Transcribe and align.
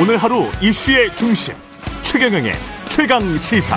오늘 0.00 0.16
하루 0.16 0.44
이슈의 0.62 1.12
중심 1.16 1.54
최경영의 2.02 2.52
최강 2.88 3.20
시사. 3.38 3.76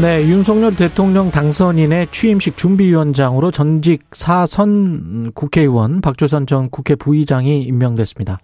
네, 0.00 0.24
윤석열 0.28 0.76
대통령 0.76 1.32
당선인의 1.32 2.06
취임식 2.12 2.56
준비위원장으로 2.56 3.50
전직 3.50 4.04
사선 4.12 5.32
국회의원 5.34 6.00
박주선 6.00 6.46
전 6.46 6.70
국회 6.70 6.94
부의장이 6.94 7.64
임명됐습니다. 7.64 8.38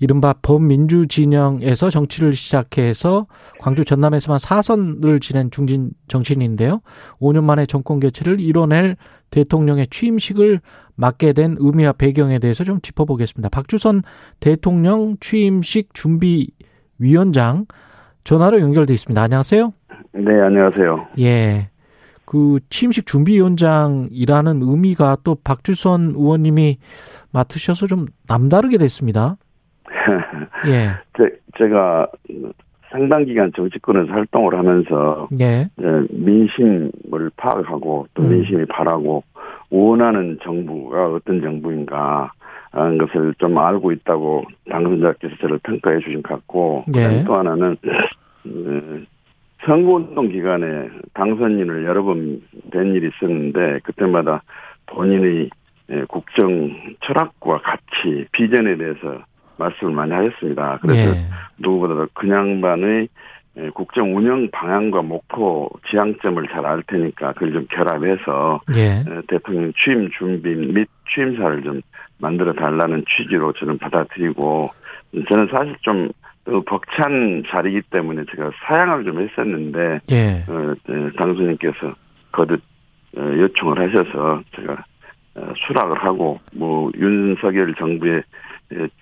이른바 0.00 0.34
범민주 0.42 1.06
진영에서 1.06 1.90
정치를 1.90 2.34
시작해서 2.34 3.26
광주 3.60 3.84
전남에서만 3.84 4.38
사선을 4.38 5.20
지낸 5.20 5.50
중진 5.50 5.90
정치인인데요. 6.08 6.80
5년 7.20 7.44
만에 7.44 7.66
정권 7.66 8.00
교체를 8.00 8.40
이뤄낼 8.40 8.96
대통령의 9.30 9.88
취임식을 9.88 10.60
맡게 10.96 11.32
된 11.32 11.56
의미와 11.58 11.92
배경에 11.92 12.38
대해서 12.38 12.64
좀 12.64 12.80
짚어보겠습니다. 12.80 13.48
박주선 13.48 14.02
대통령 14.40 15.16
취임식 15.20 15.94
준비 15.94 16.50
위원장 16.98 17.66
전화로 18.22 18.60
연결돼 18.60 18.94
있습니다. 18.94 19.20
안녕하세요. 19.20 19.72
네, 20.12 20.40
안녕하세요. 20.40 21.08
예. 21.20 21.70
그 22.24 22.58
취임식 22.70 23.06
준비위원장이라는 23.06 24.62
의미가 24.62 25.18
또 25.24 25.36
박주선 25.44 26.14
의원님이 26.16 26.78
맡으셔서 27.32 27.86
좀 27.86 28.06
남다르게 28.26 28.78
됐습니다. 28.78 29.36
예. 30.66 30.90
제, 31.16 31.38
제가 31.58 32.08
상당 32.90 33.24
기간 33.24 33.52
정치권에서 33.54 34.12
활동을 34.12 34.56
하면서 34.56 35.28
예. 35.40 35.68
민심을 36.10 37.30
파악하고 37.36 38.06
또 38.14 38.22
음. 38.22 38.30
민심이 38.30 38.64
바라고 38.66 39.24
원하는 39.70 40.38
정부가 40.42 41.08
어떤 41.08 41.40
정부인가 41.40 42.30
하는 42.70 42.98
것을 42.98 43.34
좀 43.38 43.56
알고 43.58 43.92
있다고 43.92 44.44
당선자께서 44.68 45.36
저를 45.40 45.58
평가해 45.58 46.00
주신 46.00 46.22
것 46.22 46.34
같고 46.34 46.84
예. 46.96 47.24
또 47.24 47.36
하나는 47.36 47.76
어, 48.46 49.04
선거운동 49.64 50.28
기간에 50.28 50.88
당선인을 51.14 51.84
여러 51.84 52.02
번뵌 52.02 52.94
일이 52.94 53.08
있었는데 53.08 53.80
그때마다 53.84 54.42
본인의 54.86 55.50
예, 55.90 56.04
국정 56.08 56.70
철학과 57.00 57.58
가치 57.58 58.26
비전에 58.32 58.76
대해서 58.76 59.22
말씀을 59.56 59.92
많이 59.92 60.12
하셨습니다. 60.12 60.78
그래서 60.82 61.10
예. 61.10 61.22
누구보다도 61.58 62.08
그냥반의 62.14 63.08
예, 63.56 63.70
국정 63.70 64.16
운영 64.16 64.50
방향과 64.50 65.02
목표 65.02 65.70
지향점을 65.88 66.48
잘 66.48 66.66
알 66.66 66.82
테니까 66.82 67.32
그걸 67.34 67.52
좀 67.52 67.66
결합해서 67.70 68.60
예. 68.74 69.04
예. 69.08 69.22
대통령 69.28 69.72
취임 69.74 70.10
준비 70.10 70.54
및 70.54 70.88
취임사를 71.14 71.62
좀 71.62 71.80
만들어 72.18 72.52
달라는 72.52 73.04
취지로 73.08 73.52
저는 73.52 73.78
받아들이고 73.78 74.70
저는 75.28 75.48
사실 75.52 75.76
좀 75.82 76.10
벅찬 76.66 77.44
자리이기 77.48 77.82
때문에 77.90 78.24
제가 78.30 78.50
사양을 78.66 79.04
좀 79.04 79.20
했었는데 79.20 80.00
예. 80.10 80.44
어, 80.48 80.74
당수님께서 81.16 81.94
거듭 82.32 82.60
어, 83.16 83.20
요청을 83.20 83.78
하셔서 83.78 84.42
제가 84.56 84.84
어, 85.36 85.52
수락을 85.66 86.02
하고 86.02 86.40
뭐 86.52 86.90
윤석열 86.96 87.74
정부의 87.74 88.22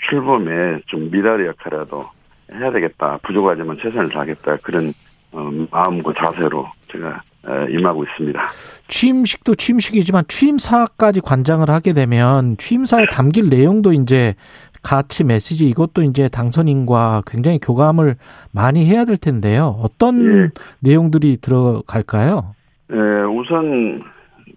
출범에 0.09 0.81
좀 0.87 1.11
미랄의 1.11 1.47
역할이라도 1.47 2.05
해야 2.53 2.71
되겠다. 2.71 3.19
부족하지만 3.23 3.77
최선을 3.79 4.11
다하겠다. 4.11 4.57
그런 4.63 4.93
어, 5.33 5.51
마음과 5.71 6.13
자세로 6.19 6.67
제가 6.91 7.23
임하고 7.71 8.05
있습니다. 8.05 8.41
취임식도 8.89 9.55
취임식이지만 9.55 10.25
취임사까지 10.29 11.21
관장을 11.23 11.71
하게 11.71 11.93
되면 11.93 12.57
취임사에 12.59 13.07
담길 13.07 13.49
내용도 13.49 13.93
이제 13.93 14.35
가치 14.83 15.25
메시지 15.25 15.69
이것도 15.69 16.03
이제 16.03 16.29
당선인과 16.29 17.23
굉장히 17.27 17.59
교감을 17.59 18.17
많이 18.53 18.85
해야 18.85 19.05
될 19.05 19.17
텐데요. 19.17 19.77
어떤 19.81 20.45
예. 20.45 20.49
내용들이 20.81 21.39
들어갈까요? 21.41 22.55
예, 22.93 22.97
우선 22.97 24.03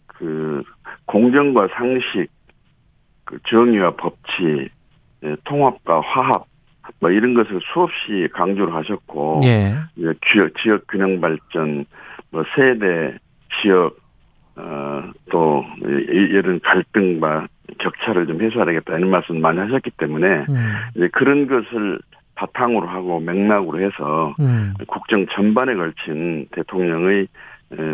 그 0.08 0.63
공정과 1.06 1.69
상식, 1.75 2.28
그 3.24 3.38
정의와 3.47 3.96
법치, 3.96 4.44
예, 4.44 4.69
통합과 5.44 6.02
화합 6.02 6.46
뭐 7.00 7.09
이런 7.09 7.34
것을 7.34 7.59
수없이 7.74 8.28
강조를 8.34 8.74
하셨고 8.74 9.41
예. 9.44 9.75
지역 10.31 10.56
지역 10.62 10.88
균형 10.88 11.19
발전 11.19 11.86
뭐 12.31 12.44
세대 12.56 13.18
지역 13.62 13.97
어또 14.56 15.66
이런 15.81 16.59
갈등과 16.62 17.47
격차를 17.80 18.28
좀 18.28 18.41
해소하야겠다 18.41 18.97
이런 18.97 19.09
말씀 19.09 19.41
많이 19.41 19.59
하셨기 19.59 19.91
때문에 19.97 20.46
음. 20.47 20.74
이제 20.96 21.09
그런 21.09 21.47
것을 21.47 22.00
바탕으로 22.35 22.88
하고 22.88 23.19
맥락으로 23.19 23.81
해서 23.81 24.35
음. 24.40 24.74
국정 24.88 25.25
전반에 25.28 25.74
걸친 25.75 26.47
대통령의 26.52 27.28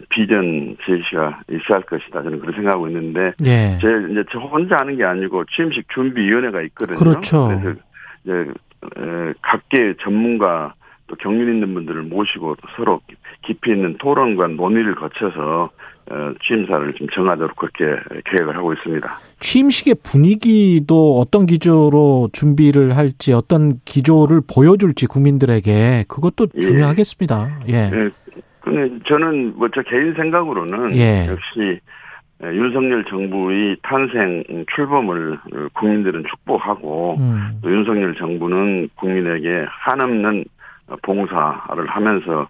비전 0.09 0.75
제시가 0.85 1.41
있어야 1.49 1.77
할 1.77 1.81
것이다. 1.83 2.23
저는 2.23 2.39
그렇게 2.39 2.57
생각하고 2.57 2.87
있는데, 2.87 3.33
예. 3.45 3.77
제 3.81 3.87
이제 4.11 4.23
저 4.31 4.39
혼자 4.39 4.77
하는 4.77 4.97
게 4.97 5.03
아니고 5.03 5.45
취임식 5.45 5.87
준비위원회가 5.93 6.61
있거든요. 6.63 6.97
그렇죠. 6.97 7.47
그래서 7.47 7.79
이제 8.23 8.53
각계 9.41 9.95
전문가 10.01 10.73
또 11.07 11.15
경륜 11.17 11.53
있는 11.53 11.73
분들을 11.73 12.03
모시고 12.03 12.55
서로 12.75 13.01
깊이 13.45 13.71
있는 13.71 13.97
토론과 13.97 14.47
논의를 14.47 14.95
거쳐서 14.95 15.69
어, 16.09 16.33
취임사를 16.43 16.93
좀 16.95 17.07
정하도록 17.13 17.55
그렇게 17.55 17.85
계획을 18.25 18.57
하고 18.57 18.73
있습니다. 18.73 19.19
취임식의 19.39 19.95
분위기도 20.03 21.19
어떤 21.19 21.45
기조로 21.45 22.29
준비를 22.33 22.97
할지 22.97 23.33
어떤 23.33 23.79
기조를 23.85 24.41
보여줄지 24.51 25.07
국민들에게 25.07 26.05
그것도 26.07 26.47
예. 26.55 26.59
중요하겠습니다. 26.59 27.59
예. 27.69 27.73
예. 27.73 28.09
근데 28.61 29.03
저는 29.05 29.57
뭐 29.57 29.67
저 29.73 29.81
개인 29.81 30.13
생각으로는 30.13 30.95
예. 30.95 31.27
역시 31.27 31.79
윤석열 32.43 33.03
정부의 33.05 33.77
탄생 33.83 34.43
출범을 34.75 35.37
국민들은 35.73 36.23
축복하고 36.29 37.17
음. 37.19 37.59
또 37.61 37.71
윤석열 37.71 38.15
정부는 38.15 38.89
국민에게 38.95 39.65
한없는 39.67 40.45
봉사를 41.03 41.87
하면서 41.87 42.47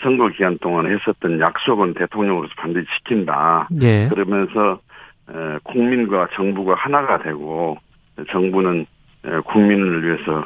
선거 0.00 0.28
기간 0.28 0.58
동안 0.58 0.86
했었던 0.86 1.40
약속은 1.40 1.94
대통령으로서 1.94 2.52
반드시 2.56 2.86
지킨다. 2.98 3.68
예. 3.80 4.08
그러면서 4.08 4.80
국민과 5.64 6.28
정부가 6.34 6.74
하나가 6.74 7.18
되고 7.22 7.78
정부는 8.30 8.86
국민을 9.46 10.04
위해서 10.04 10.44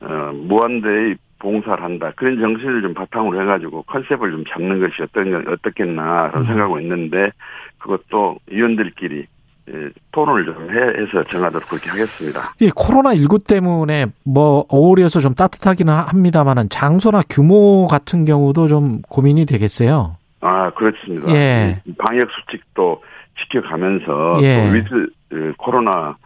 어, 0.00 0.32
무한대의 0.32 1.16
봉사를 1.38 1.82
한다. 1.82 2.12
그런 2.16 2.40
정신을 2.40 2.82
좀 2.82 2.94
바탕으로 2.94 3.40
해가지고 3.42 3.82
컨셉을 3.82 4.30
좀 4.30 4.44
잡는 4.48 4.80
것이 4.80 5.02
어떤, 5.02 5.46
어떻겠나라는 5.48 6.40
음. 6.40 6.44
생각하고 6.44 6.80
있는데 6.80 7.30
그것도 7.78 8.38
의원들끼리 8.48 9.26
예, 9.70 9.90
토론을 10.12 10.46
좀 10.46 10.70
해서 10.70 11.22
정하도록 11.30 11.68
그렇게 11.68 11.90
하겠습니다. 11.90 12.40
이 12.60 12.70
코로나 12.74 13.14
19 13.14 13.40
때문에 13.46 14.06
뭐 14.24 14.64
어울려서 14.68 15.20
좀 15.20 15.34
따뜻하기는 15.34 15.92
합니다만은 15.92 16.70
장소나 16.70 17.22
규모 17.28 17.86
같은 17.86 18.24
경우도 18.24 18.68
좀 18.68 19.02
고민이 19.02 19.44
되겠어요. 19.44 20.16
아 20.40 20.70
그렇습니다. 20.70 21.30
예. 21.34 21.82
방역 21.98 22.28
수칙도 22.30 23.02
지켜가면서 23.40 24.38
예. 24.42 24.56
또 24.56 24.74
위드 24.74 25.10
그 25.28 25.52
코로나 25.58 25.90
어, 26.10 26.16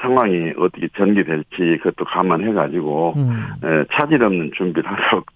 상황이 0.00 0.52
어떻게 0.58 0.88
전개될지 0.96 1.78
그것도 1.82 2.04
감안해 2.06 2.52
가지고 2.54 3.14
음. 3.16 3.28
차질 3.92 4.22
없는 4.22 4.52
준비를 4.56 4.90
하도록 4.90 5.26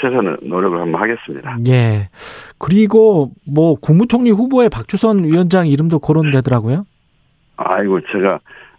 최선의 0.00 0.36
노력을 0.42 0.80
한번 0.80 1.00
하겠습니다. 1.00 1.56
예. 1.66 2.08
그리고 2.58 3.30
뭐 3.44 3.74
국무총리 3.74 4.30
후보의 4.30 4.68
박주선 4.70 5.24
위원장 5.24 5.66
이름도 5.66 5.98
거론되더라고요. 5.98 6.84
아이고 7.56 8.00
제가 8.12 8.38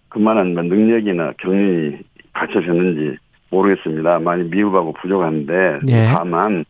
그만한 0.09 0.53
뭐 0.53 0.63
능력이나 0.63 1.33
경륜이 1.39 1.99
갖춰졌는지 2.31 3.17
모르겠습니다. 3.49 4.19
많이 4.19 4.43
미흡하고 4.45 4.93
부족한데 4.93 5.79
예. 5.89 6.05
다만 6.13 6.65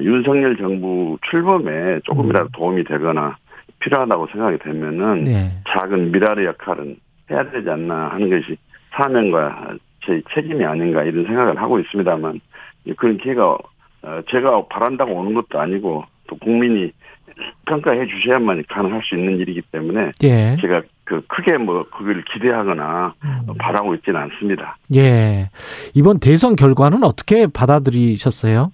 윤석열 0.00 0.56
정부 0.56 1.18
출범에 1.30 2.00
조금이라도 2.04 2.46
음. 2.46 2.50
도움이 2.52 2.84
되거나 2.84 3.36
필요하다고 3.82 4.28
생각이 4.32 4.58
되면은 4.58 5.24
네. 5.24 5.52
작은 5.68 6.12
미랄의 6.12 6.46
역할은 6.46 6.96
해야 7.30 7.48
되지 7.50 7.68
않나 7.68 8.08
하는 8.08 8.30
것이 8.30 8.56
사명과 8.90 9.76
제 10.04 10.20
책임이 10.34 10.64
아닌가 10.64 11.02
이런 11.02 11.24
생각을 11.24 11.60
하고 11.60 11.78
있습니다만 11.78 12.40
그런 12.96 13.18
기회가 13.18 13.58
어, 14.02 14.20
제가 14.30 14.66
바란다고 14.68 15.12
오는 15.12 15.34
것도 15.34 15.60
아니고 15.60 16.04
또 16.26 16.36
국민이 16.36 16.90
평가해 17.66 18.06
주셔야만 18.06 18.64
가능할 18.68 19.02
수 19.04 19.16
있는 19.16 19.38
일이기 19.38 19.62
때문에 19.70 20.10
예. 20.22 20.56
제가 20.60 20.82
그 21.04 21.22
크게 21.28 21.56
뭐 21.56 21.84
그걸 21.90 22.22
기대하거나 22.32 23.14
음. 23.24 23.54
바라고 23.58 23.94
있지는 23.94 24.20
않습니다. 24.20 24.76
예. 24.94 25.48
이번 25.94 26.18
대선 26.20 26.56
결과는 26.56 27.04
어떻게 27.04 27.46
받아들이셨어요? 27.46 28.72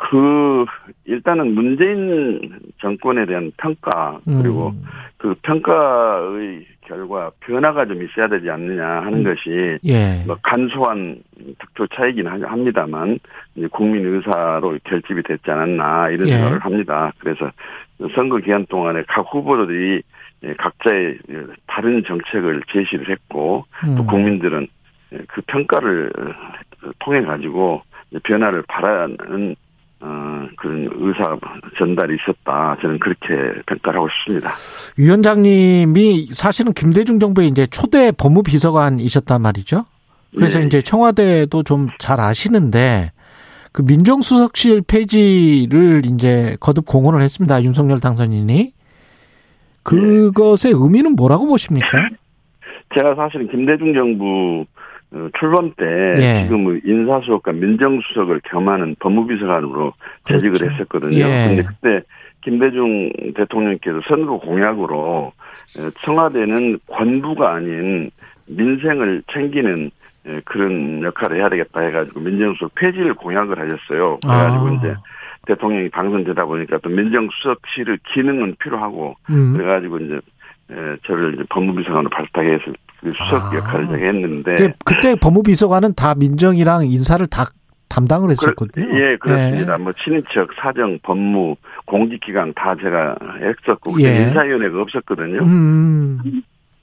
그 0.00 0.64
일단은 1.04 1.54
문재인 1.54 2.40
정권에 2.80 3.26
대한 3.26 3.52
평가 3.58 4.18
그리고 4.24 4.68
음. 4.70 4.82
그 5.18 5.34
평가의 5.42 6.64
결과 6.86 7.30
변화가 7.40 7.84
좀 7.84 8.02
있어야 8.02 8.26
되지 8.28 8.48
않느냐 8.48 8.82
하는 8.82 9.18
음. 9.18 9.24
것이 9.24 9.78
예. 9.84 10.24
뭐 10.26 10.38
간소한 10.42 11.22
득표 11.58 11.86
차이긴 11.94 12.26
하- 12.26 12.50
합니다만 12.50 13.18
국민 13.70 14.06
의사로 14.06 14.78
결집이 14.84 15.22
됐지 15.22 15.50
않았나 15.50 16.08
이런 16.08 16.28
예. 16.28 16.32
생각을 16.32 16.58
합니다. 16.60 17.12
그래서 17.18 17.50
선거 18.14 18.38
기간 18.38 18.64
동안에 18.66 19.02
각 19.06 19.26
후보들이 19.30 20.02
예, 20.44 20.54
각자의 20.54 21.18
예, 21.30 21.42
다른 21.66 22.02
정책을 22.04 22.62
제시를 22.72 23.10
했고 23.10 23.66
또 23.84 24.02
음. 24.02 24.06
국민들은 24.06 24.66
예, 25.12 25.18
그 25.28 25.42
평가를 25.42 26.10
어, 26.16 26.90
통해 27.00 27.20
가지고 27.20 27.82
변화를 28.24 28.64
바라는 28.66 29.54
어, 30.00 30.46
그런 30.56 30.88
의사 30.94 31.36
전달이 31.78 32.16
있었다. 32.16 32.76
저는 32.80 32.98
그렇게 32.98 33.60
평가를 33.66 33.98
하고 34.00 34.08
싶습니다. 34.10 34.50
위원장님이 34.96 36.28
사실은 36.32 36.72
김대중 36.72 37.18
정부의 37.20 37.48
이제 37.48 37.66
초대 37.66 38.10
법무비서관이셨단 38.12 39.42
말이죠. 39.42 39.84
그래서 40.34 40.58
네. 40.60 40.66
이제 40.66 40.80
청와대도 40.82 41.62
좀 41.64 41.88
잘 41.98 42.20
아시는데 42.20 43.12
그 43.72 43.82
민정수석실 43.82 44.82
폐지를 44.86 46.02
이제 46.06 46.56
거듭 46.60 46.86
공언을 46.86 47.20
했습니다. 47.20 47.62
윤석열 47.62 48.00
당선인이. 48.00 48.72
그것의 49.82 50.72
의미는 50.74 51.14
뭐라고 51.16 51.46
보십니까? 51.46 51.88
제가 52.94 53.14
사실은 53.14 53.48
김대중 53.48 53.94
정부 53.94 54.64
어, 54.64 54.79
출범 55.38 55.72
때 55.72 55.84
예. 56.18 56.44
지금 56.44 56.80
인사수석과 56.84 57.52
민정수석을 57.52 58.40
겸하는 58.44 58.96
법무비서관으로 59.00 59.92
재직을 60.28 60.58
그렇죠. 60.58 60.74
했었거든요. 60.74 61.18
예. 61.18 61.46
근데 61.48 61.62
그때 61.62 62.02
김대중 62.42 63.10
대통령께서 63.34 64.00
선거 64.08 64.38
공약으로 64.38 64.96
어, 64.98 65.90
청와대는 66.02 66.78
권부가 66.86 67.54
아닌 67.54 68.10
민생을 68.46 69.22
챙기는 69.32 69.90
예, 70.26 70.40
그런 70.44 71.02
역할을 71.02 71.38
해야 71.38 71.48
되겠다 71.48 71.80
해가지고 71.80 72.20
민정수석 72.20 72.74
폐지를 72.74 73.14
공약을 73.14 73.58
하셨어요. 73.58 74.16
그래가지고 74.22 74.66
아. 74.66 74.72
이제 74.72 74.94
대통령이 75.46 75.90
당선되다 75.90 76.44
보니까 76.44 76.78
또 76.78 76.90
민정수석실의 76.90 77.98
기능은 78.12 78.56
필요하고 78.58 79.16
음. 79.30 79.54
그래가지고 79.54 79.98
이제 79.98 80.14
에, 80.70 80.96
저를 81.04 81.34
이제 81.34 81.44
법무비서관으로 81.48 82.10
발탁해서 82.10 82.64
그 82.66 82.72
수석 83.02 83.52
아. 83.52 83.56
역할을 83.56 83.88
했는데 84.08 84.56
그- 84.56 84.70
그때 84.84 85.14
법무비서관은 85.14 85.94
다 85.94 86.14
민정이랑 86.14 86.86
인사를 86.86 87.26
다 87.26 87.44
담당을 87.88 88.30
했었거든요. 88.30 88.86
예, 88.94 89.16
그렇습니다. 89.16 89.76
뭐 89.78 89.92
친인척, 90.04 90.50
사정, 90.60 90.98
법무, 91.02 91.56
공직기관 91.86 92.52
다 92.54 92.76
제가 92.80 93.16
했었고 93.40 94.00
예. 94.00 94.16
인사위원회가 94.28 94.80
없었거든요. 94.82 95.42
음. 95.42 96.20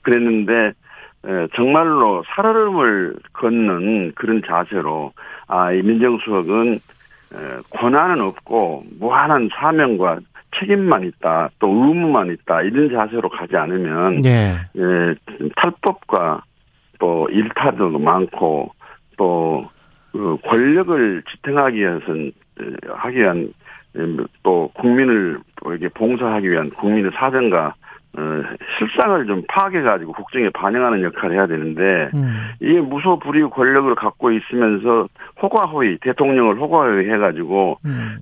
그랬는데 0.02 0.72
에, 1.26 1.46
정말로 1.56 2.22
살얼음을 2.34 3.16
걷는 3.32 4.12
그런 4.16 4.42
자세로 4.46 5.12
아, 5.46 5.72
이 5.72 5.80
민정수석은 5.82 6.74
에, 6.74 7.38
권한은 7.70 8.20
없고 8.20 8.84
무한한 9.00 9.48
사명과 9.58 10.18
책임만 10.56 11.04
있다, 11.04 11.50
또 11.58 11.68
의무만 11.68 12.30
있다 12.32 12.62
이런 12.62 12.90
자세로 12.90 13.28
가지 13.28 13.56
않으면 13.56 14.24
예. 14.24 14.56
예, 14.76 15.14
탈법과 15.56 16.42
또 16.98 17.28
일탈도 17.30 17.98
많고 17.98 18.72
또 19.16 19.68
그 20.12 20.36
권력을 20.44 21.22
지탱하기 21.30 21.78
위해서는 21.78 22.32
에, 22.60 22.64
하기 22.88 23.18
위한 23.18 23.52
에, 23.96 24.00
또 24.42 24.70
국민을 24.74 25.38
이렇게 25.66 25.88
봉사하기 25.88 26.50
위한 26.50 26.70
국민의 26.70 27.12
사정과 27.14 27.74
어, 28.16 28.20
실상을 28.78 29.26
좀 29.26 29.42
파악해 29.48 29.82
가지고 29.82 30.12
국정에 30.12 30.48
반영하는 30.50 31.02
역할을 31.02 31.36
해야 31.36 31.46
되는데 31.46 32.10
음. 32.14 32.48
이게 32.60 32.80
무소불위 32.80 33.42
권력을 33.50 33.94
갖고 33.94 34.32
있으면서 34.32 35.08
호가호위 35.40 35.98
대통령을 35.98 36.58
호가호위 36.58 37.10
해가지고 37.10 37.78
음. 37.84 38.18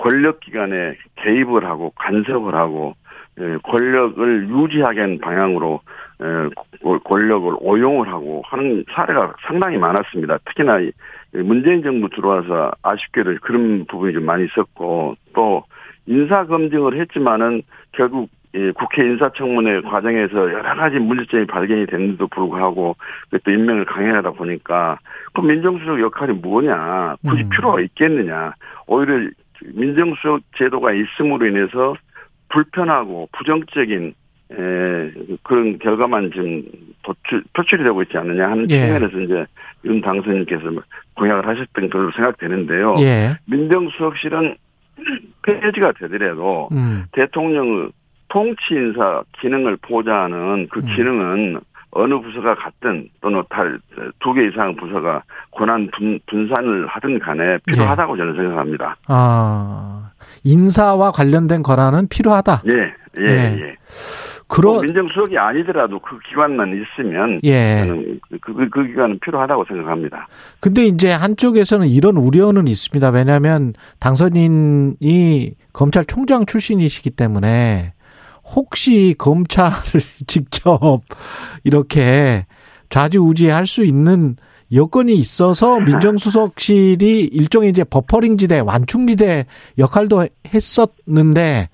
에, 0.00 0.02
권력 0.02 0.40
기관에 0.40 0.94
개입을 1.16 1.64
하고 1.64 1.90
간섭을 1.96 2.54
하고 2.54 2.94
에, 3.38 3.56
권력을 3.62 4.48
유지하게 4.48 5.00
하는 5.00 5.18
방향으로 5.18 5.80
에, 6.20 6.48
고- 6.82 6.98
권력을 7.00 7.54
오용을 7.60 8.08
하고 8.08 8.42
하는 8.46 8.84
사례가 8.92 9.34
상당히 9.46 9.78
많았습니다. 9.78 10.38
특히나 10.46 10.80
이 10.80 10.92
문재인 11.32 11.82
정부 11.82 12.08
들어와서 12.10 12.72
아쉽게도 12.82 13.36
그런 13.42 13.86
부분이 13.86 14.12
좀 14.12 14.24
많이 14.24 14.44
있었고 14.46 15.14
또 15.34 15.64
인사 16.06 16.44
검증을 16.46 16.98
했지만은 17.00 17.62
결국 17.92 18.30
이 18.52 18.72
국회 18.72 19.04
인사청문회 19.04 19.82
과정에서 19.82 20.52
여러 20.52 20.74
가지 20.74 20.98
문제점이 20.98 21.46
발견이 21.46 21.86
됐는데도 21.86 22.26
불구하고 22.26 22.96
또 23.44 23.50
임명을 23.50 23.84
강행하다 23.84 24.32
보니까 24.32 24.98
그 25.32 25.40
민정수석 25.40 26.00
역할이 26.00 26.32
뭐냐 26.32 27.14
굳이 27.24 27.44
음. 27.44 27.48
필요가 27.50 27.80
있겠느냐 27.80 28.54
오히려 28.88 29.30
민정수석 29.74 30.42
제도가 30.56 30.92
있음으로 30.92 31.46
인해서 31.46 31.94
불편하고 32.50 33.28
부정적인 33.32 34.14
에, 34.52 34.56
그런 35.42 35.78
결과만 35.78 36.30
지금 36.32 36.64
도출, 37.02 37.44
표출이 37.52 37.84
되고 37.84 38.02
있지 38.02 38.16
않느냐 38.18 38.50
하는 38.50 38.68
예. 38.70 38.80
측면에서 38.80 39.20
이제 39.20 39.46
윤 39.84 40.00
당선인께서 40.00 40.62
공약을 41.14 41.46
하셨던 41.46 41.90
걸로 41.90 42.10
생각되는데요. 42.12 42.96
예. 43.00 43.36
민정수석실은 43.46 44.56
폐지가 45.42 45.92
되더라도 45.92 46.68
음. 46.72 47.04
대통령의 47.12 47.90
통치 48.28 48.74
인사 48.74 49.22
기능을 49.40 49.76
보좌하는 49.82 50.68
그 50.68 50.80
음. 50.80 50.86
기능은 50.94 51.60
어느 51.92 52.20
부서가 52.20 52.54
갔든 52.54 53.08
또는 53.20 53.42
두 54.20 54.32
개 54.34 54.46
이상 54.46 54.76
부서가 54.76 55.22
권한 55.50 55.90
분, 55.96 56.20
분산을 56.26 56.86
하든 56.86 57.18
간에 57.18 57.58
필요하다고 57.66 58.16
저는 58.16 58.34
생각합니다. 58.36 58.96
아, 59.08 60.10
인사와 60.44 61.10
관련된 61.10 61.62
권한은 61.62 62.08
필요하다. 62.08 62.62
예, 62.66 62.92
예, 63.22 63.26
네. 63.26 63.58
예. 63.60 63.76
그러, 64.46 64.74
또 64.74 64.80
민정수석이 64.80 65.38
아니더라도 65.38 66.00
그 66.00 66.18
기관만 66.28 66.72
있으면 66.74 67.40
예. 67.44 67.86
저는 67.86 68.20
그, 68.40 68.52
그, 68.52 68.68
그 68.68 68.86
기관은 68.86 69.18
필요하다고 69.20 69.64
생각합니다. 69.66 70.26
근데 70.60 70.86
이제 70.86 71.12
한쪽에서는 71.12 71.86
이런 71.86 72.16
우려는 72.16 72.66
있습니다. 72.66 73.10
왜냐하면 73.10 73.74
당선인이 74.00 75.52
검찰총장 75.72 76.46
출신이시기 76.46 77.10
때문에 77.10 77.92
혹시 78.54 79.14
검찰을 79.18 80.00
직접 80.26 81.00
이렇게 81.64 82.46
좌지우지할 82.88 83.66
수 83.66 83.84
있는 83.84 84.36
여건이 84.72 85.14
있어서 85.14 85.80
민정수석실이 85.80 87.24
일종의 87.32 87.70
이제 87.70 87.84
버퍼링 87.84 88.38
지대, 88.38 88.60
완충 88.60 89.06
지대 89.06 89.46
역할도 89.78 90.26
했었는데 90.52 91.68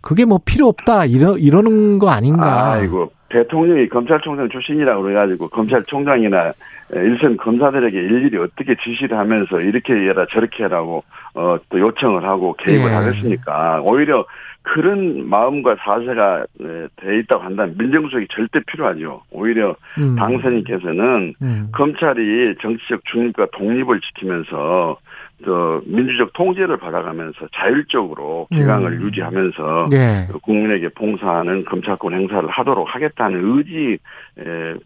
그게 0.00 0.24
뭐 0.24 0.38
필요 0.44 0.68
없다 0.68 1.06
이러 1.06 1.36
이러는 1.36 1.98
거 1.98 2.10
아닌가? 2.10 2.72
아이고 2.72 3.10
대통령이 3.28 3.88
검찰총장 3.88 4.48
출신이라고 4.48 5.02
그래가지고 5.02 5.48
검찰총장이나 5.48 6.52
일선 6.94 7.36
검사들에게 7.36 7.98
일일이 7.98 8.38
어떻게 8.38 8.76
지시를 8.76 9.18
하면서 9.18 9.60
이렇게 9.60 9.92
해라 9.92 10.24
저렇게 10.30 10.64
해라고 10.64 11.02
어, 11.34 11.56
또 11.68 11.80
요청을 11.80 12.22
하고 12.24 12.54
개입을 12.60 12.88
예. 12.88 12.94
하겠습니까? 12.94 13.80
오히려 13.82 14.24
그런 14.66 15.28
마음과 15.28 15.76
사세가 15.78 16.44
에, 16.60 16.88
돼 16.96 17.18
있다고 17.20 17.44
한다면 17.44 17.76
민정수석이 17.78 18.26
절대 18.30 18.60
필요하죠. 18.66 19.22
오히려 19.30 19.76
음. 19.98 20.16
당선인께서는 20.16 21.34
음. 21.40 21.68
검찰이 21.72 22.56
정치적 22.60 23.04
중립과 23.04 23.46
독립을 23.52 24.00
지키면서 24.00 24.98
저 25.44 25.80
민주적 25.86 26.32
통제를 26.32 26.78
받아가면서 26.78 27.46
자율적으로 27.54 28.48
기강을 28.50 28.92
음. 28.92 29.02
유지하면서 29.02 29.84
예. 29.92 30.26
국민에게 30.42 30.88
봉사하는 30.88 31.64
검찰권 31.66 32.14
행사를 32.14 32.48
하도록 32.48 32.86
하겠다는 32.92 33.56
의지 33.56 33.98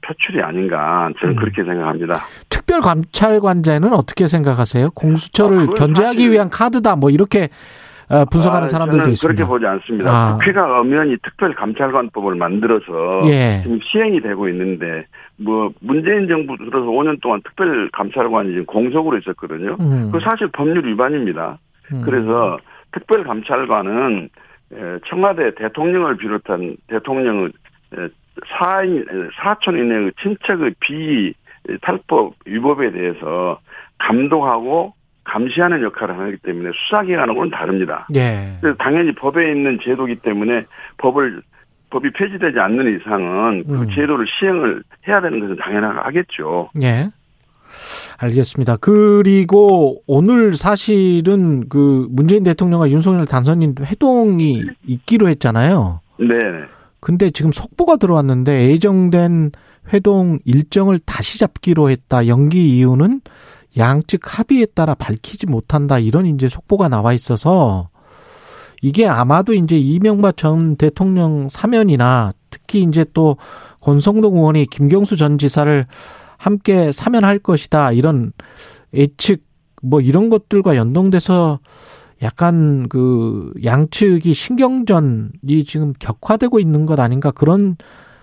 표출이 0.02 0.42
아닌가 0.42 1.10
저는 1.20 1.36
음. 1.36 1.36
그렇게 1.36 1.62
생각합니다. 1.62 2.16
특별감찰관제는 2.50 3.92
어떻게 3.94 4.26
생각하세요? 4.26 4.90
공수처를 4.90 5.60
아, 5.60 5.66
견제하기 5.76 6.30
위한 6.30 6.50
카드다 6.50 6.96
뭐 6.96 7.10
이렇게 7.10 7.44
어, 7.44 7.48
분석하는 8.30 8.64
아, 8.64 8.68
사람들도 8.68 8.98
저는 8.98 9.12
있습니다. 9.12 9.44
그렇게 9.44 9.48
보지 9.48 9.66
않습니다. 9.66 10.10
아. 10.10 10.32
국회가 10.34 10.80
엄연히 10.80 11.16
특별감찰관법을 11.22 12.34
만들어서 12.34 13.22
예. 13.26 13.60
지금 13.62 13.78
시행이 13.80 14.20
되고 14.20 14.48
있는데 14.48 15.04
뭐 15.36 15.70
문재인 15.80 16.26
정부 16.26 16.56
들어서 16.56 16.86
5년 16.86 17.20
동안 17.22 17.40
특별감찰관이 17.42 18.50
지금 18.50 18.66
공석으로 18.66 19.18
있었거든요. 19.18 19.76
음. 19.80 20.10
그 20.12 20.18
사실 20.20 20.48
법률 20.48 20.86
위반입니다. 20.86 21.58
음. 21.92 22.02
그래서 22.04 22.58
특별감찰관은 22.92 24.28
에, 24.72 24.98
청와대 25.06 25.54
대통령을 25.54 26.16
비롯한 26.16 26.76
대통령의 26.88 27.46
에, 27.96 28.08
사인 28.58 29.04
사촌 29.40 29.78
이내의 29.78 30.12
친척의 30.20 30.74
비 30.80 31.32
탈법 31.82 32.34
위법에 32.46 32.90
대해서 32.90 33.60
감독하고 33.98 34.94
감시하는 35.30 35.82
역할을 35.82 36.18
하기 36.18 36.38
때문에 36.38 36.70
수사기관하고는 36.74 37.50
다릅니다. 37.50 38.06
예. 38.14 38.56
그래서 38.60 38.76
당연히 38.78 39.14
법에 39.14 39.52
있는 39.52 39.78
제도기 39.82 40.16
때문에 40.16 40.66
법을 40.98 41.42
법이 41.90 42.12
폐지되지 42.12 42.58
않는 42.58 43.00
이상은 43.00 43.64
그 43.66 43.82
음. 43.82 43.88
제도를 43.94 44.26
시행을 44.38 44.82
해야 45.08 45.20
되는 45.20 45.40
것은 45.40 45.56
당연하겠죠. 45.56 46.70
예. 46.82 47.10
알겠습니다. 48.20 48.76
그리고 48.80 50.02
오늘 50.06 50.54
사실은 50.54 51.68
그 51.68 52.06
문재인 52.10 52.44
대통령과 52.44 52.90
윤석열 52.90 53.26
당선인 53.26 53.74
회동이 53.80 54.62
있기로 54.86 55.28
했잖아요. 55.28 56.00
네. 56.18 56.26
근데 57.00 57.30
지금 57.30 57.50
속보가 57.52 57.96
들어왔는데 57.96 58.70
예정된 58.70 59.52
회동 59.92 60.38
일정을 60.44 60.98
다시 61.06 61.38
잡기로 61.38 61.90
했다. 61.90 62.26
연기 62.26 62.76
이유는 62.76 63.20
양측 63.76 64.20
합의에 64.24 64.66
따라 64.66 64.94
밝히지 64.94 65.46
못한다. 65.46 65.98
이런 65.98 66.26
이제 66.26 66.48
속보가 66.48 66.88
나와 66.88 67.12
있어서 67.12 67.88
이게 68.82 69.06
아마도 69.06 69.52
이제 69.52 69.78
이명박 69.78 70.36
전 70.36 70.76
대통령 70.76 71.48
사면이나 71.48 72.32
특히 72.50 72.82
이제 72.82 73.04
또 73.12 73.36
권성동 73.80 74.36
의원이 74.36 74.66
김경수 74.66 75.16
전 75.16 75.38
지사를 75.38 75.86
함께 76.36 76.90
사면할 76.92 77.38
것이다. 77.38 77.92
이런 77.92 78.32
예측 78.94 79.44
뭐 79.82 80.00
이런 80.00 80.30
것들과 80.30 80.76
연동돼서 80.76 81.60
약간 82.22 82.88
그 82.88 83.52
양측이 83.64 84.34
신경전이 84.34 85.64
지금 85.66 85.92
격화되고 85.98 86.58
있는 86.60 86.86
것 86.86 87.00
아닌가 87.00 87.30
그런 87.30 87.76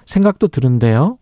생각도 0.05 0.47
드는데요. 0.47 1.17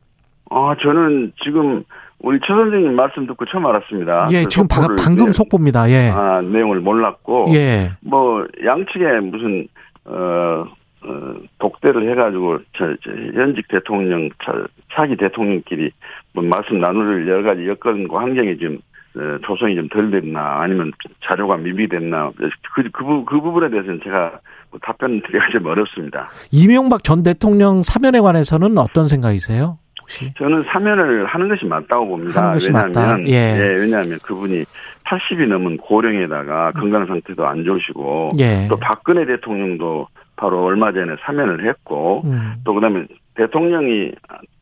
아, 0.50 0.76
저는 0.82 1.34
지금 1.44 1.84
우리 2.20 2.40
최 2.42 2.48
선생님 2.54 2.96
말씀 2.96 3.28
듣고 3.28 3.46
처음 3.46 3.66
알았습니다. 3.68 4.28
예, 4.32 4.44
그 4.44 4.50
지금 4.50 4.68
방금 4.68 5.28
예, 5.28 5.32
속보입니다. 5.32 5.90
예. 5.92 6.10
아, 6.10 6.42
내용을 6.42 6.80
몰랐고 6.80 7.48
예. 7.54 7.92
뭐 8.02 8.46
양측에 8.64 9.20
무슨 9.22 9.68
어, 10.06 10.66
어 11.04 11.36
독대를 11.60 12.10
해가지고 12.12 12.60
저, 12.78 12.96
저 13.04 13.12
현직 13.12 13.68
대통령 13.68 14.30
차, 14.44 14.54
차기 14.94 15.16
대통령끼리 15.18 15.92
뭐 16.34 16.44
말씀 16.44 16.80
나눌 16.80 17.28
여러 17.28 17.44
가지 17.44 17.68
여건과 17.68 18.20
환경이 18.22 18.58
좀 18.58 18.80
어, 19.18 19.38
조성이 19.46 19.76
좀 19.76 19.88
덜 19.90 20.10
됐나 20.12 20.62
아니면 20.62 20.92
자료가 21.24 21.58
미비됐나 21.58 22.32
그, 22.38 22.50
그, 22.92 23.04
부- 23.04 23.26
그 23.26 23.40
부분에 23.40 23.70
대해서는 23.70 24.00
제가 24.04 24.40
뭐 24.72 24.80
답변 24.84 25.22
드리기가 25.22 25.50
좀 25.52 25.66
어렵습니다. 25.68 26.30
이명박 26.52 27.04
전 27.04 27.24
대통령 27.24 27.82
사면에 27.84 28.20
관해서는 28.20 28.78
어떤 28.78 29.08
생각이세요? 29.08 29.78
혹시? 30.06 30.32
저는 30.38 30.64
사면을 30.68 31.26
하는 31.26 31.48
것이 31.50 31.66
맞다고 31.66 32.08
봅니다. 32.08 32.54
것이 32.54 32.68
왜냐하면 32.68 32.92
맞다. 32.94 33.24
예. 33.26 33.76
왜냐하면 33.80 34.20
그분이 34.24 34.64
80이 35.04 35.48
넘은 35.48 35.78
고령에다가 35.78 36.72
건강 36.74 37.06
상태도 37.08 37.46
안 37.46 37.64
좋으시고 37.64 38.32
예. 38.40 38.68
또 38.70 38.78
박근혜 38.78 39.26
대통령도 39.26 40.08
바로 40.36 40.64
얼마 40.64 40.92
전에 40.92 41.16
사면을 41.22 41.68
했고 41.68 42.22
음. 42.26 42.54
또 42.64 42.74
그다음에 42.76 43.06
대통령이 43.36 44.12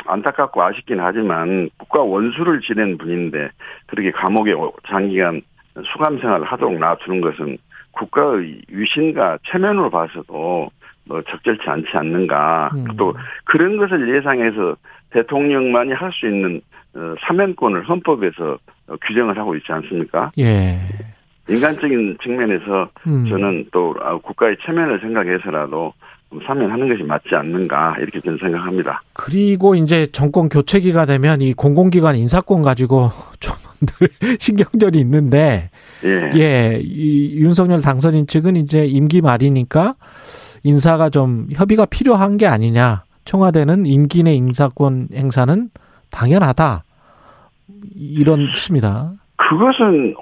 안타깝고 0.05 0.63
아쉽긴 0.63 0.99
하지만 0.99 1.69
국가 1.77 2.01
원수를 2.01 2.61
지낸 2.61 2.97
분인데 2.97 3.49
그렇게 3.87 4.11
감옥에 4.11 4.53
장기간 4.87 5.41
수감 5.91 6.19
생활을 6.19 6.45
하도록 6.45 6.77
놔두는 6.77 7.21
것은 7.21 7.57
국가의 7.91 8.61
위신과 8.69 9.39
체면으로 9.51 9.89
봐서도 9.89 10.69
뭐 11.05 11.21
적절치 11.21 11.63
않지 11.65 11.87
않는가. 11.93 12.71
음. 12.75 12.85
또 12.97 13.13
그런 13.45 13.77
것을 13.77 14.15
예상해서 14.15 14.75
대통령만이 15.11 15.93
할 15.93 16.11
수 16.11 16.27
있는 16.27 16.61
어, 16.95 17.15
사면권을 17.25 17.87
헌법에서 17.87 18.57
어, 18.87 18.95
규정을 19.07 19.37
하고 19.37 19.55
있지 19.55 19.71
않습니까? 19.71 20.31
예. 20.37 20.77
인간적인 21.49 22.17
측면에서 22.21 22.89
음. 23.07 23.25
저는 23.27 23.65
또 23.71 23.95
아, 24.01 24.15
국가의 24.17 24.57
체면을 24.65 24.99
생각해서라도 24.99 25.93
사면하는 26.45 26.87
것이 26.89 27.03
맞지 27.03 27.29
않는가 27.35 27.97
이렇게 27.99 28.19
저는 28.19 28.37
생각합니다. 28.37 29.01
그리고 29.13 29.75
이제 29.75 30.07
정권 30.07 30.49
교체기가 30.49 31.05
되면 31.05 31.41
이 31.41 31.53
공공기관 31.53 32.15
인사권 32.15 32.61
가지고 32.61 33.09
좀 33.39 33.63
늘 33.85 34.09
신경전이 34.39 34.97
있는데 34.99 35.69
예. 36.03 36.31
예, 36.35 36.81
이 36.83 37.37
윤석열 37.37 37.81
당선인 37.81 38.27
측은 38.27 38.55
이제 38.55 38.85
임기 38.85 39.21
말이니까 39.21 39.95
인사가 40.63 41.09
좀 41.09 41.47
협의가 41.53 41.85
필요한 41.85 42.37
게 42.37 42.47
아니냐. 42.47 43.03
청와대는 43.25 43.85
임기 43.85 44.23
내 44.23 44.33
인사권 44.33 45.07
행사는 45.13 45.69
당연하다. 46.11 46.83
이런 47.95 48.47
뜻입니다. 48.47 49.11
그것은 49.37 50.15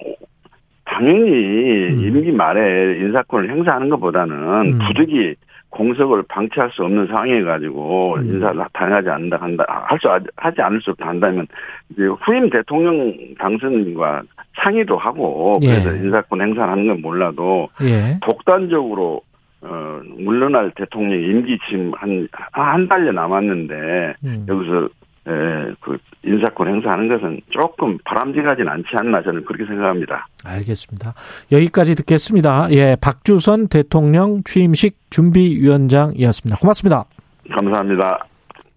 당연히 0.85 1.29
음. 1.29 1.99
임기 2.03 2.31
말에 2.31 2.97
인사권을 2.99 3.49
행사하는 3.49 3.89
것보다는 3.89 4.35
음. 4.35 4.79
부득이 4.87 5.35
공석을 5.69 6.23
방치할 6.27 6.69
수 6.73 6.83
없는 6.83 7.07
상황에 7.07 7.41
가지고 7.43 8.15
음. 8.15 8.25
인사를 8.25 8.61
당하지 8.73 9.09
않는다 9.09 9.37
한다 9.37 9.63
할 9.87 9.97
수 9.99 10.09
하지 10.35 10.61
않을 10.61 10.81
수 10.81 10.91
없다 10.91 11.07
한다면 11.07 11.47
이제 11.89 12.03
후임 12.21 12.49
대통령 12.49 13.13
당선인과 13.39 14.23
상의도 14.61 14.97
하고 14.97 15.53
예. 15.61 15.67
그래서 15.67 15.95
인사권 15.95 16.41
행사를 16.41 16.69
하는 16.69 16.87
건 16.87 17.01
몰라도 17.01 17.69
예. 17.81 18.17
독단적으로 18.21 19.21
어 19.63 20.01
물러날 20.17 20.71
대통령 20.75 21.19
임기 21.21 21.59
지금 21.69 21.91
한 21.95 22.27
한 22.51 22.87
달여 22.87 23.11
남았는데 23.11 24.15
음. 24.23 24.45
여기서 24.47 24.89
에, 25.27 25.73
그 25.81 25.97
인사권 26.23 26.67
행사하는 26.67 27.07
것은 27.07 27.41
조금 27.51 27.97
바람직하진 28.05 28.67
않지 28.67 28.87
않나 28.93 29.21
저는 29.21 29.45
그렇게 29.45 29.65
생각합니다. 29.65 30.27
알겠습니다. 30.45 31.13
여기까지 31.51 31.95
듣겠습니다. 31.95 32.67
예, 32.71 32.95
박주선 32.99 33.67
대통령 33.67 34.41
취임식 34.43 34.97
준비위원장이었습니다. 35.11 36.57
고맙습니다. 36.59 37.05
감사합니다. 37.53 38.30